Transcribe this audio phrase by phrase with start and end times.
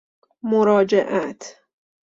[0.43, 1.57] مراجعت